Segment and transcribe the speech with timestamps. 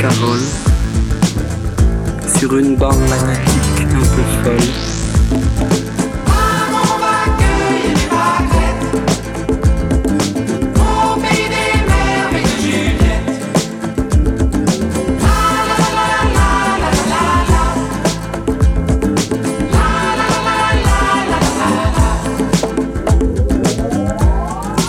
[0.00, 0.40] Carroll
[2.38, 4.56] sur une bande magnétique un peu folle.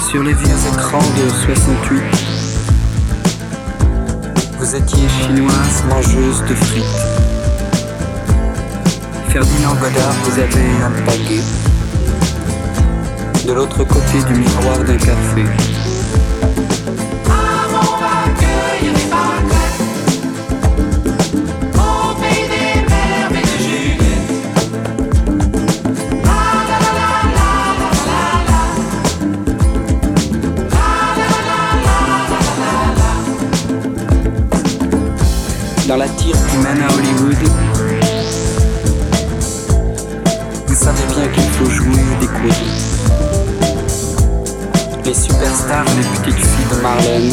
[0.10, 2.17] Sur les vieux écrans de 68,
[5.28, 6.86] chinoise mangeuse de frites.
[9.30, 11.42] Ferdinand Godard vous avez alpagué
[13.46, 15.44] de l'autre côté du miroir d'un café.
[35.88, 37.50] Dans la tire qui mène à Hollywood,
[40.68, 42.54] vous savez bien qu'il faut jouer des coudes.
[45.06, 47.32] Les superstars, les petites filles de Marlène,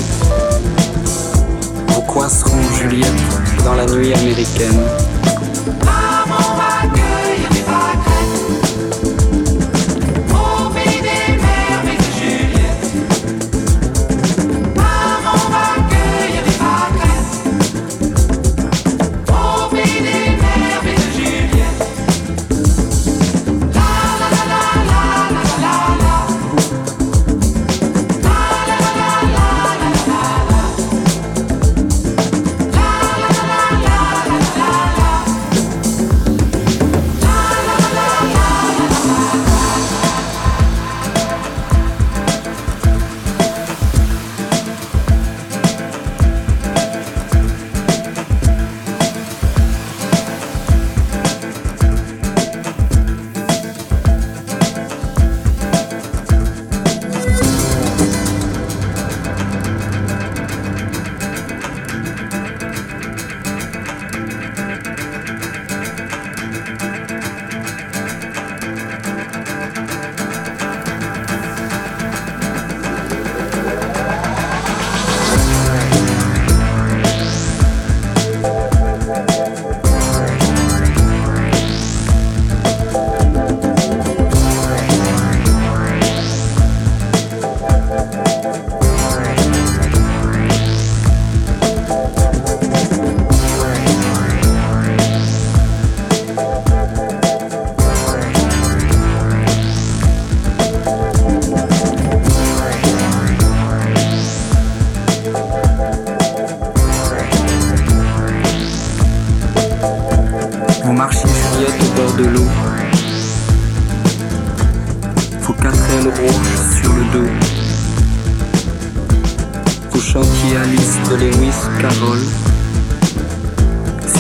[1.89, 3.09] vous coinceront Juliette
[3.65, 4.81] dans la nuit américaine?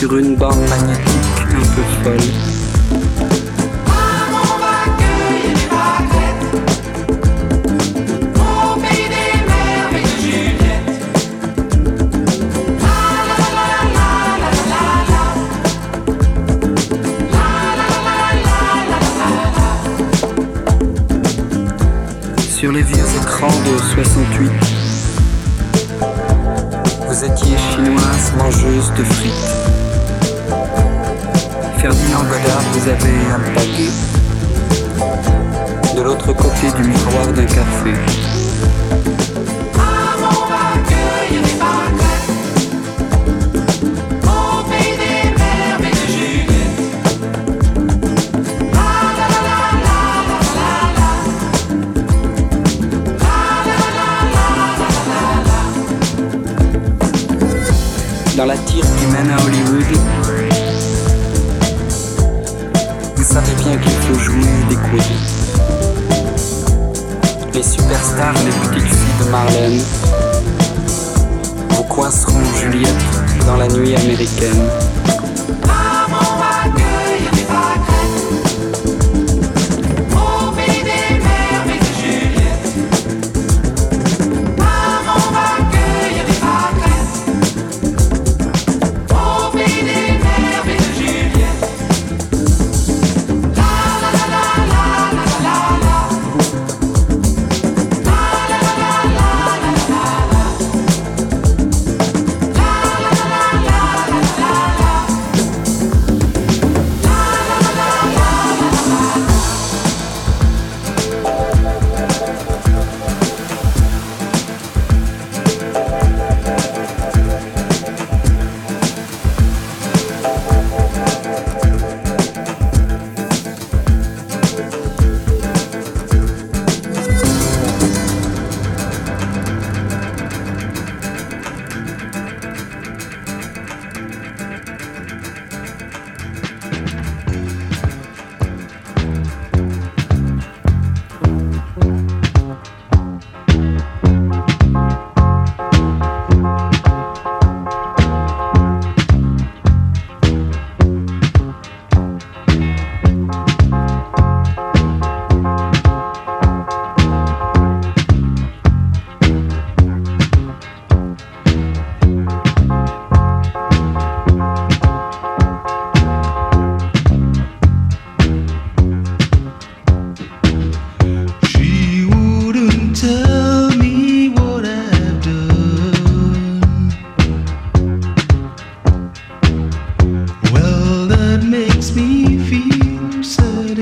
[0.04, 1.00] Sur une bande magnétique
[1.48, 2.18] un peu folle.
[22.50, 24.50] Sur les vieux écrans de 68,
[27.08, 29.73] vous étiez chinoise mangeuse de frites.
[31.84, 33.90] Ferdinand Godard vous avez alpagué
[35.94, 38.33] de l'autre côté du miroir d'un café.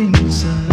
[0.02, 0.71] inside.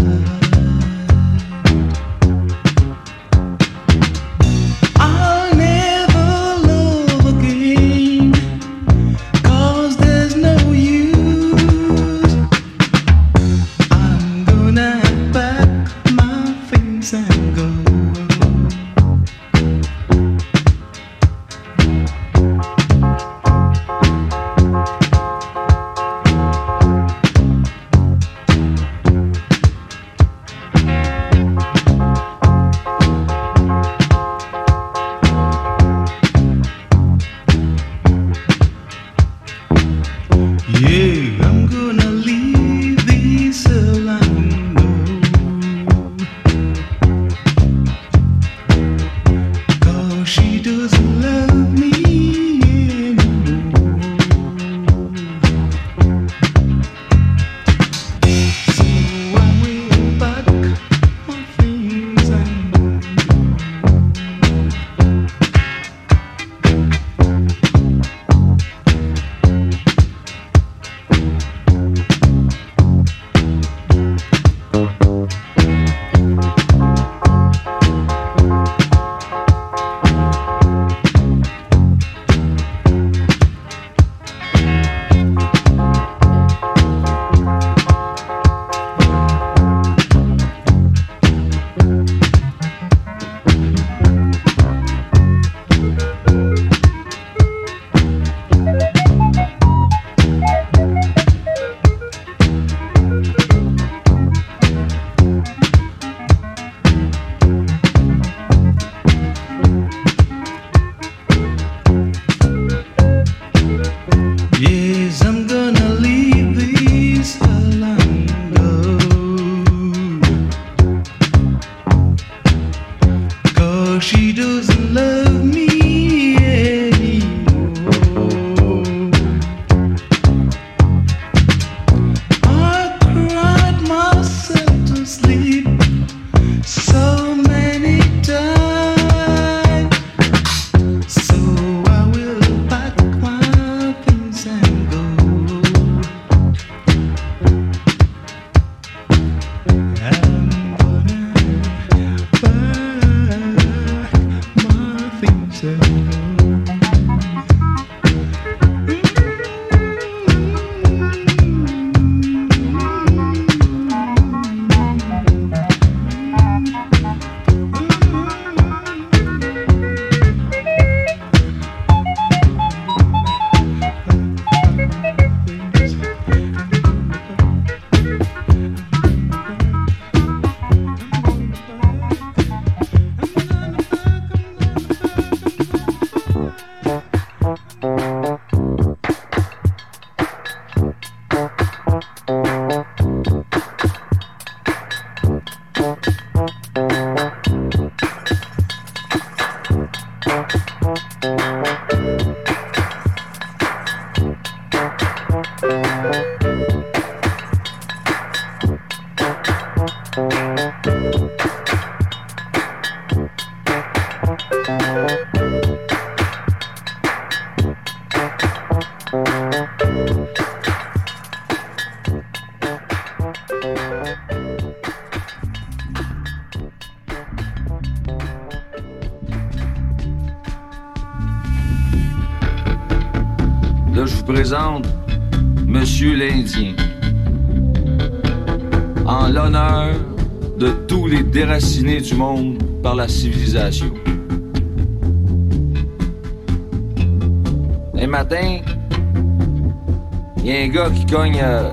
[250.93, 251.69] Qui cogne euh,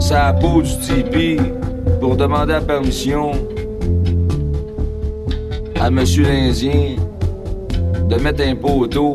[0.00, 1.36] sa peau du tipi
[2.00, 3.32] pour demander la permission
[5.80, 6.96] à Monsieur l'Indien
[8.08, 9.14] de mettre un poteau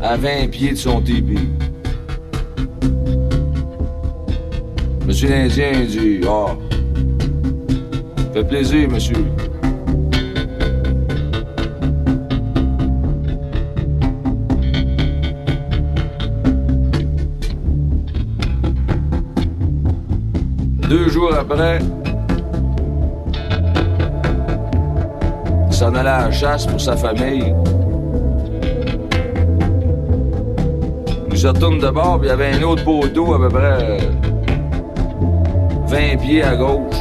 [0.00, 1.38] à 20 pieds de son tipi.
[5.06, 6.50] Monsieur l'Indien dit Ah, oh,
[8.32, 9.24] fait plaisir, monsieur.
[20.90, 21.78] Deux jours après,
[25.68, 27.54] il s'en allait à la chasse pour sa famille.
[31.32, 33.98] je retourne de bord, puis il y avait un autre poteau à peu près
[35.86, 36.96] 20 euh, pieds à gauche.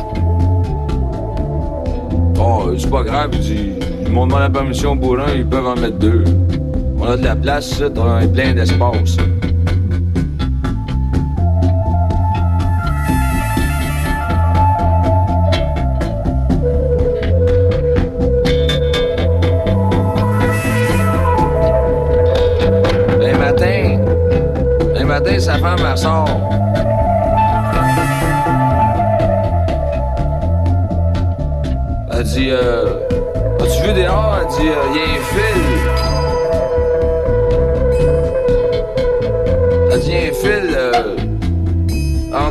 [2.39, 5.98] Oh, c'est pas grave, ils m'ont demandé la permission pour un, ils peuvent en mettre
[5.98, 6.24] deux.
[7.00, 9.17] On a de la place, on est plein d'espace.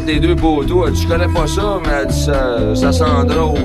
[0.09, 0.87] Les deux poteaux.
[0.95, 3.59] Je connais pas ça, mais ça, ça sent drôle.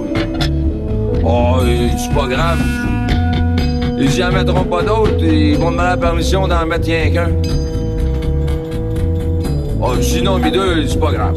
[1.25, 1.57] Oh,
[1.97, 2.59] c'est pas grave.
[3.97, 5.23] Ils ils en mettront pas d'autres.
[5.23, 7.29] Ils vont demander la permission d'en mettre rien qu'un.
[9.81, 11.35] Oh, sinon, mes deux, c'est pas grave.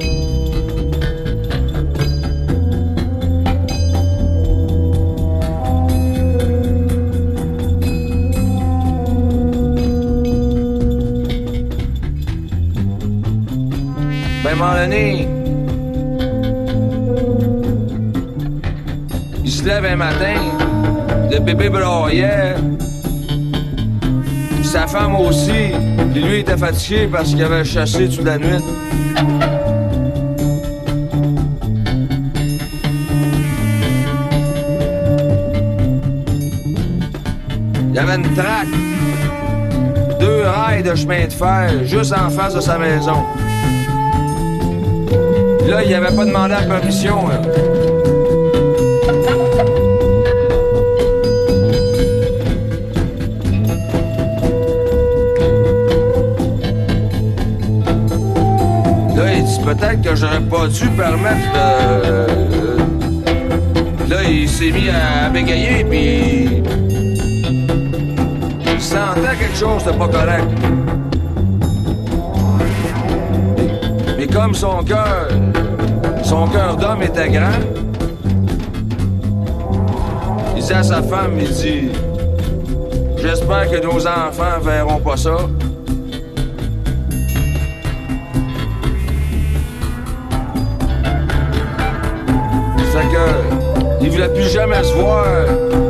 [14.49, 15.29] Un moment donné,
[19.45, 20.37] il se lève un matin,
[21.31, 22.55] le bébé broyait,
[24.63, 25.73] sa femme aussi.
[26.13, 28.63] Puis lui, était fatigué parce qu'il avait chassé toute la nuit.
[37.89, 38.69] Il y avait une traque.
[40.21, 43.25] Deux rails de chemin de fer juste en face de sa maison.
[45.77, 47.19] Là, il avait pas demandé la permission.
[47.31, 47.43] Hein.
[59.65, 62.27] peut-être que j'aurais pas dû permettre de.
[64.09, 66.63] Là, il s'est mis à bégayé, puis.
[68.65, 70.49] Il sentait quelque chose de pas correct.
[74.17, 75.29] Mais comme son cœur,
[76.27, 77.61] son cœur d'homme était grand,
[80.57, 81.89] il dit à sa femme, il dit,
[83.17, 85.37] j'espère que nos enfants verront pas ça.
[92.93, 95.27] Fait que, il voulait plus jamais se voir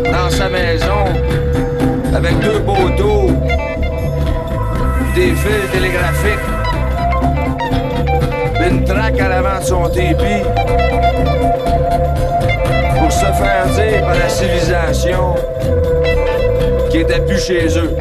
[0.04, 1.04] dans sa maison
[2.14, 3.30] avec deux poteaux,
[5.14, 6.55] des fils télégraphiques,
[9.66, 10.44] son tépi
[12.96, 15.34] pour se faire dire par la civilisation
[16.88, 17.96] qui était plus chez eux.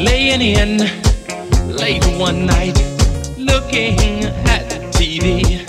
[0.00, 0.78] laying in
[1.76, 2.76] late one night,
[3.36, 4.64] looking at
[4.96, 5.60] TV.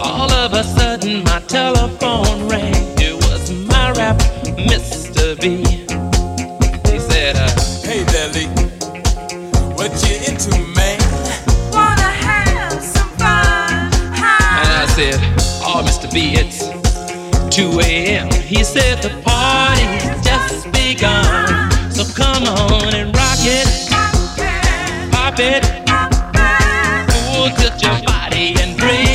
[0.00, 2.74] All of a sudden, my telephone rang.
[2.98, 4.18] It was my rap,
[4.58, 5.40] Mr.
[5.40, 5.58] B.
[6.90, 7.48] He said, uh,
[7.86, 8.46] Hey, Deli,
[9.76, 10.98] what you into, man?
[11.70, 13.92] Wanna have some fun?
[14.58, 15.14] And I said,
[15.64, 16.12] Oh, Mr.
[16.12, 16.66] B, it's
[17.54, 18.30] 2 a.m.
[18.32, 21.71] He said, The party's just begun.
[22.02, 23.88] So come on and rock it,
[25.12, 25.62] pop it,
[27.12, 29.11] cool, tilt your body and breathe.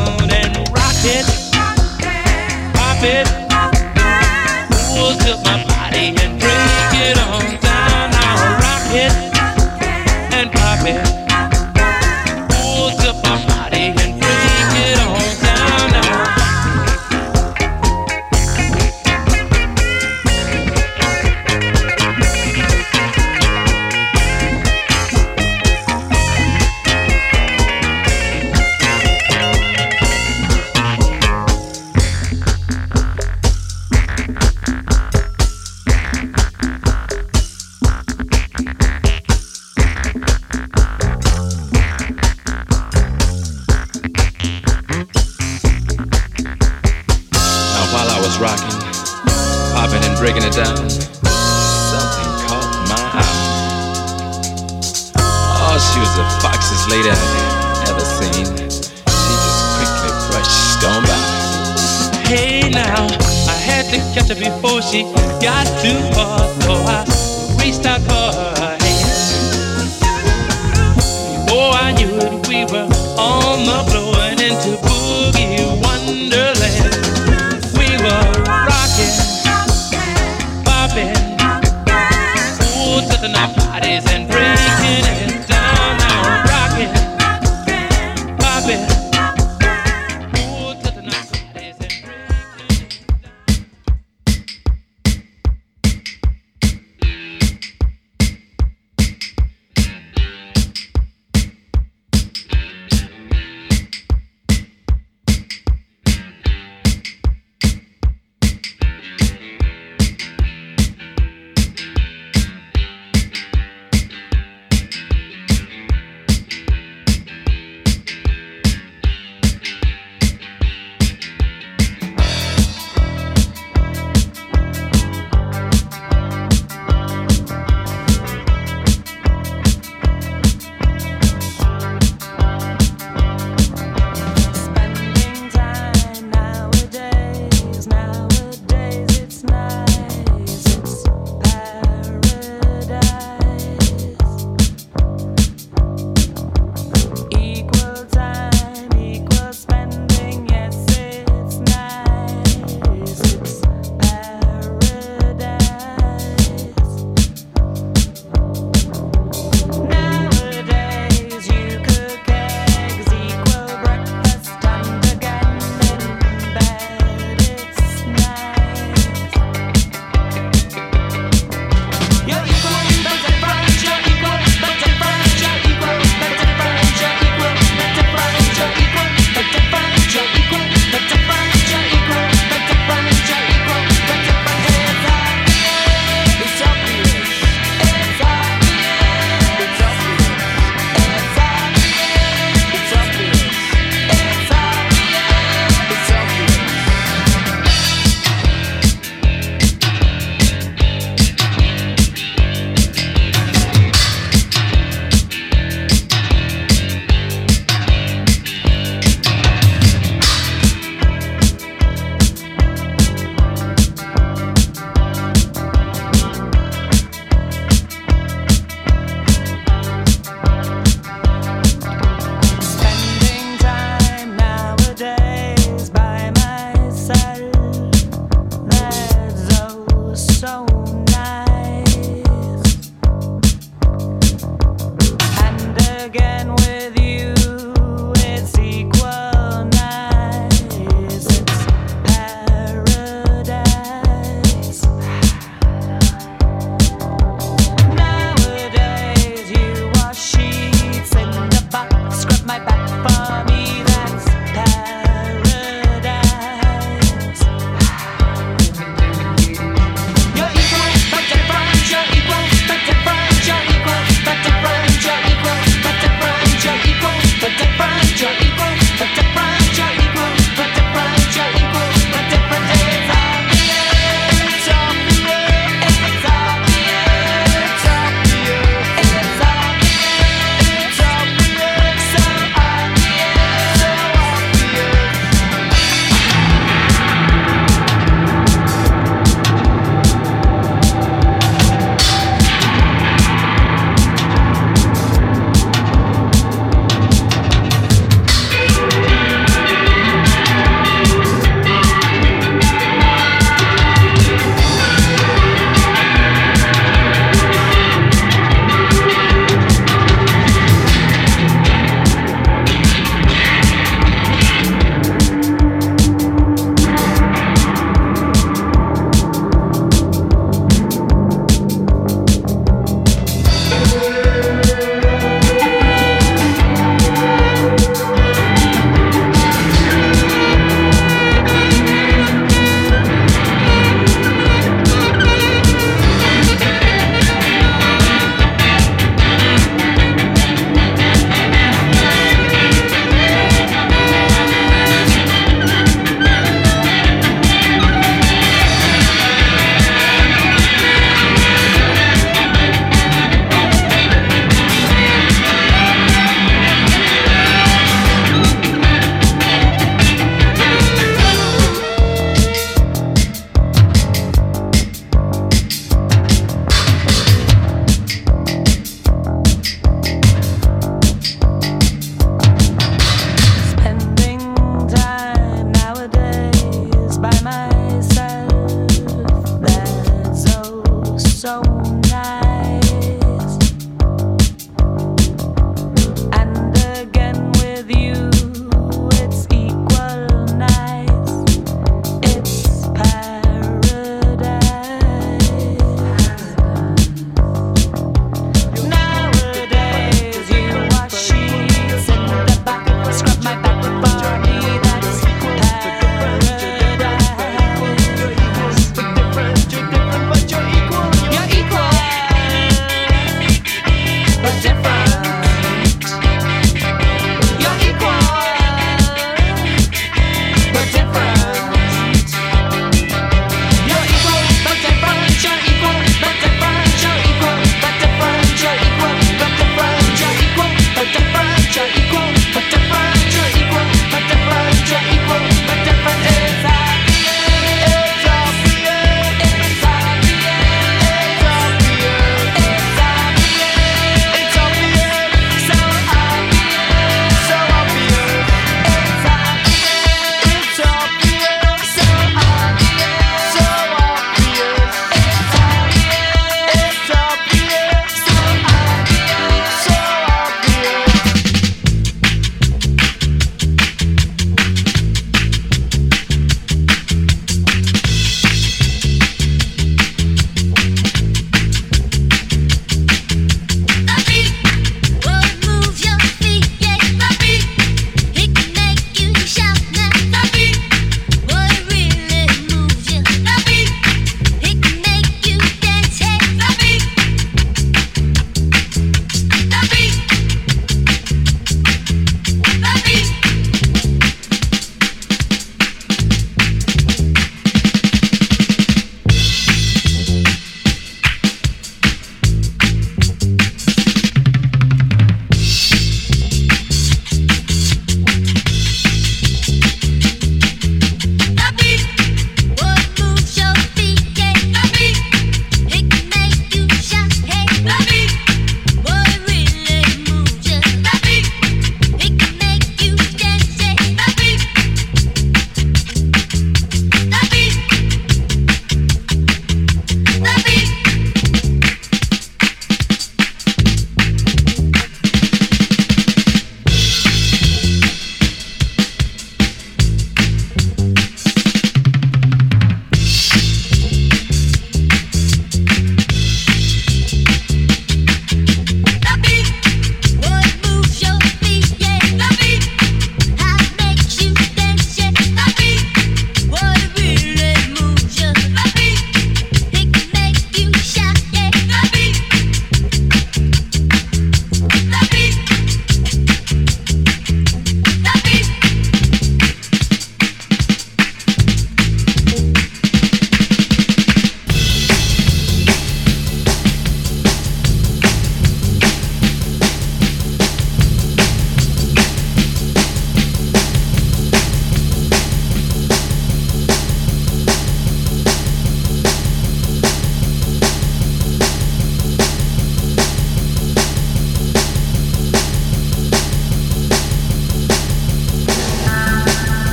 [0.00, 1.26] on and rock it,
[2.74, 3.26] pop it,
[4.96, 7.59] move to my body and break it on.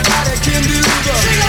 [0.00, 1.39] Nobody can do the